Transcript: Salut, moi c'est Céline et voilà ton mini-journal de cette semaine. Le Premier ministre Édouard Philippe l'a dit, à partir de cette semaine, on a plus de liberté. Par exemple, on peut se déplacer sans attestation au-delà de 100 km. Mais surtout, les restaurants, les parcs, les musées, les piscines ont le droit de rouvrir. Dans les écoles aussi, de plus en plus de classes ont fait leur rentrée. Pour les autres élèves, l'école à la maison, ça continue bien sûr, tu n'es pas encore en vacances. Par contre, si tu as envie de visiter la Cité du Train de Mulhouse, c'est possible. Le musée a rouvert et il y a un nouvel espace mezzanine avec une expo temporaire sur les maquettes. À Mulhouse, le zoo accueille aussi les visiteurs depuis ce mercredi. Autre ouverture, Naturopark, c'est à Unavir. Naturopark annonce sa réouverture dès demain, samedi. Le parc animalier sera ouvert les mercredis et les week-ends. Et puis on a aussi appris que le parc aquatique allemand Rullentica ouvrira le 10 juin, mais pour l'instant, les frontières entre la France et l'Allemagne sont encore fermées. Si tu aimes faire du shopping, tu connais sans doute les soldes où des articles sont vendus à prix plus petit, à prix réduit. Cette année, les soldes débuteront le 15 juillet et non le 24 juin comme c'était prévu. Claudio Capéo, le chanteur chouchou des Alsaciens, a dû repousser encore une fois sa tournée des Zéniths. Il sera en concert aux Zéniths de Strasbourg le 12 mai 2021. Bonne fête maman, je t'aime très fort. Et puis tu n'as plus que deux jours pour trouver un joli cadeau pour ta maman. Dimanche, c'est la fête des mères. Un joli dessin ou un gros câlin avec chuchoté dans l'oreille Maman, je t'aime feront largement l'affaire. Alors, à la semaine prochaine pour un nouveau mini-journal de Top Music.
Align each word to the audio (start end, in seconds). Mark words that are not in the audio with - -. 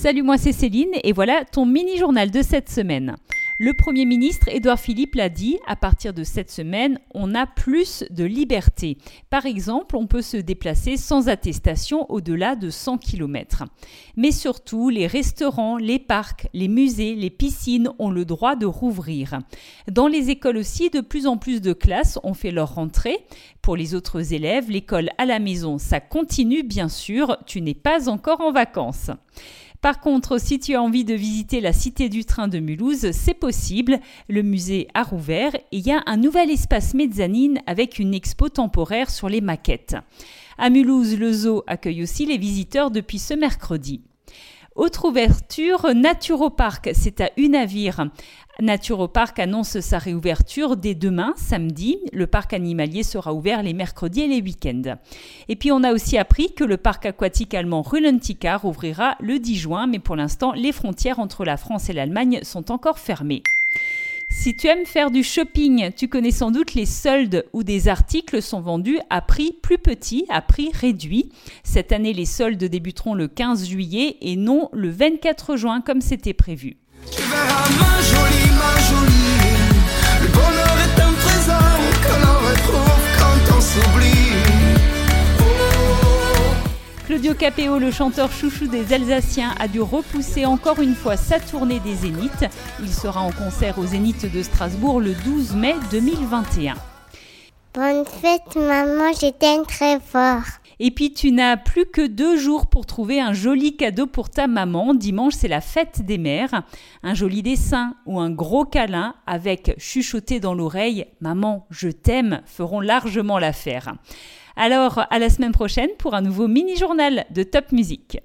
Salut, 0.00 0.22
moi 0.22 0.38
c'est 0.38 0.52
Céline 0.52 0.94
et 1.04 1.12
voilà 1.12 1.44
ton 1.44 1.66
mini-journal 1.66 2.30
de 2.30 2.40
cette 2.40 2.70
semaine. 2.70 3.16
Le 3.58 3.74
Premier 3.74 4.06
ministre 4.06 4.48
Édouard 4.48 4.80
Philippe 4.80 5.14
l'a 5.14 5.28
dit, 5.28 5.58
à 5.66 5.76
partir 5.76 6.14
de 6.14 6.24
cette 6.24 6.50
semaine, 6.50 6.98
on 7.12 7.34
a 7.34 7.44
plus 7.44 8.04
de 8.08 8.24
liberté. 8.24 8.96
Par 9.28 9.44
exemple, 9.44 9.96
on 9.96 10.06
peut 10.06 10.22
se 10.22 10.38
déplacer 10.38 10.96
sans 10.96 11.28
attestation 11.28 12.10
au-delà 12.10 12.56
de 12.56 12.70
100 12.70 12.96
km. 12.96 13.64
Mais 14.16 14.30
surtout, 14.30 14.88
les 14.88 15.06
restaurants, 15.06 15.76
les 15.76 15.98
parcs, 15.98 16.48
les 16.54 16.68
musées, 16.68 17.14
les 17.14 17.28
piscines 17.28 17.90
ont 17.98 18.10
le 18.10 18.24
droit 18.24 18.56
de 18.56 18.64
rouvrir. 18.64 19.40
Dans 19.92 20.06
les 20.06 20.30
écoles 20.30 20.56
aussi, 20.56 20.88
de 20.88 21.02
plus 21.02 21.26
en 21.26 21.36
plus 21.36 21.60
de 21.60 21.74
classes 21.74 22.18
ont 22.22 22.32
fait 22.32 22.52
leur 22.52 22.76
rentrée. 22.76 23.18
Pour 23.60 23.76
les 23.76 23.94
autres 23.94 24.32
élèves, 24.32 24.70
l'école 24.70 25.10
à 25.18 25.26
la 25.26 25.38
maison, 25.38 25.76
ça 25.76 26.00
continue 26.00 26.62
bien 26.62 26.88
sûr, 26.88 27.36
tu 27.44 27.60
n'es 27.60 27.74
pas 27.74 28.08
encore 28.08 28.40
en 28.40 28.52
vacances. 28.52 29.10
Par 29.80 30.00
contre, 30.00 30.38
si 30.38 30.58
tu 30.58 30.74
as 30.74 30.82
envie 30.82 31.04
de 31.04 31.14
visiter 31.14 31.62
la 31.62 31.72
Cité 31.72 32.10
du 32.10 32.26
Train 32.26 32.48
de 32.48 32.58
Mulhouse, 32.58 33.12
c'est 33.12 33.34
possible. 33.34 33.98
Le 34.28 34.42
musée 34.42 34.88
a 34.92 35.02
rouvert 35.02 35.54
et 35.54 35.62
il 35.72 35.86
y 35.86 35.90
a 35.90 36.02
un 36.04 36.18
nouvel 36.18 36.50
espace 36.50 36.92
mezzanine 36.92 37.60
avec 37.66 37.98
une 37.98 38.12
expo 38.12 38.50
temporaire 38.50 39.08
sur 39.08 39.30
les 39.30 39.40
maquettes. 39.40 39.96
À 40.58 40.68
Mulhouse, 40.68 41.16
le 41.16 41.32
zoo 41.32 41.64
accueille 41.66 42.02
aussi 42.02 42.26
les 42.26 42.36
visiteurs 42.36 42.90
depuis 42.90 43.18
ce 43.18 43.32
mercredi. 43.32 44.02
Autre 44.80 45.08
ouverture, 45.08 45.94
Naturopark, 45.94 46.88
c'est 46.94 47.20
à 47.20 47.28
Unavir. 47.36 48.06
Naturopark 48.62 49.38
annonce 49.38 49.78
sa 49.80 49.98
réouverture 49.98 50.78
dès 50.78 50.94
demain, 50.94 51.34
samedi. 51.36 51.98
Le 52.14 52.26
parc 52.26 52.54
animalier 52.54 53.02
sera 53.02 53.34
ouvert 53.34 53.62
les 53.62 53.74
mercredis 53.74 54.22
et 54.22 54.28
les 54.28 54.40
week-ends. 54.40 54.96
Et 55.50 55.56
puis 55.56 55.70
on 55.70 55.84
a 55.84 55.92
aussi 55.92 56.16
appris 56.16 56.54
que 56.54 56.64
le 56.64 56.78
parc 56.78 57.04
aquatique 57.04 57.52
allemand 57.52 57.82
Rullentica 57.82 58.58
ouvrira 58.64 59.16
le 59.20 59.38
10 59.38 59.56
juin, 59.56 59.86
mais 59.86 59.98
pour 59.98 60.16
l'instant, 60.16 60.52
les 60.52 60.72
frontières 60.72 61.18
entre 61.18 61.44
la 61.44 61.58
France 61.58 61.90
et 61.90 61.92
l'Allemagne 61.92 62.40
sont 62.42 62.72
encore 62.72 62.98
fermées. 62.98 63.42
Si 64.32 64.56
tu 64.56 64.68
aimes 64.68 64.86
faire 64.86 65.10
du 65.10 65.24
shopping, 65.24 65.90
tu 65.94 66.08
connais 66.08 66.30
sans 66.30 66.50
doute 66.50 66.74
les 66.74 66.86
soldes 66.86 67.44
où 67.52 67.62
des 67.64 67.88
articles 67.88 68.40
sont 68.40 68.60
vendus 68.60 68.98
à 69.10 69.20
prix 69.20 69.52
plus 69.60 69.76
petit, 69.76 70.24
à 70.30 70.40
prix 70.40 70.70
réduit. 70.72 71.30
Cette 71.64 71.92
année, 71.92 72.12
les 72.12 72.24
soldes 72.24 72.62
débuteront 72.62 73.14
le 73.14 73.26
15 73.28 73.68
juillet 73.68 74.16
et 74.22 74.36
non 74.36 74.70
le 74.72 74.88
24 74.88 75.56
juin 75.56 75.80
comme 75.82 76.00
c'était 76.00 76.32
prévu. 76.32 76.78
Claudio 87.10 87.34
Capéo, 87.34 87.80
le 87.80 87.90
chanteur 87.90 88.30
chouchou 88.30 88.68
des 88.68 88.92
Alsaciens, 88.92 89.52
a 89.58 89.66
dû 89.66 89.80
repousser 89.80 90.46
encore 90.46 90.78
une 90.80 90.94
fois 90.94 91.16
sa 91.16 91.40
tournée 91.40 91.80
des 91.80 91.96
Zéniths. 91.96 92.44
Il 92.80 92.94
sera 92.94 93.20
en 93.20 93.32
concert 93.32 93.80
aux 93.80 93.86
Zéniths 93.86 94.32
de 94.32 94.44
Strasbourg 94.44 95.00
le 95.00 95.14
12 95.14 95.56
mai 95.56 95.74
2021. 95.90 96.74
Bonne 97.74 98.04
fête 98.04 98.54
maman, 98.54 99.12
je 99.12 99.28
t'aime 99.28 99.66
très 99.66 99.98
fort. 99.98 100.44
Et 100.82 100.90
puis 100.90 101.12
tu 101.12 101.30
n'as 101.30 101.58
plus 101.58 101.84
que 101.84 102.06
deux 102.06 102.38
jours 102.38 102.66
pour 102.66 102.86
trouver 102.86 103.20
un 103.20 103.34
joli 103.34 103.76
cadeau 103.76 104.06
pour 104.06 104.30
ta 104.30 104.46
maman. 104.46 104.94
Dimanche, 104.94 105.34
c'est 105.36 105.46
la 105.46 105.60
fête 105.60 106.06
des 106.06 106.16
mères. 106.16 106.62
Un 107.02 107.12
joli 107.12 107.42
dessin 107.42 107.96
ou 108.06 108.18
un 108.18 108.30
gros 108.30 108.64
câlin 108.64 109.14
avec 109.26 109.74
chuchoté 109.78 110.40
dans 110.40 110.54
l'oreille 110.54 111.04
Maman, 111.20 111.66
je 111.68 111.90
t'aime 111.90 112.40
feront 112.46 112.80
largement 112.80 113.38
l'affaire. 113.38 113.92
Alors, 114.56 115.04
à 115.10 115.18
la 115.18 115.28
semaine 115.28 115.52
prochaine 115.52 115.90
pour 115.98 116.14
un 116.14 116.22
nouveau 116.22 116.48
mini-journal 116.48 117.26
de 117.30 117.42
Top 117.42 117.72
Music. 117.72 118.18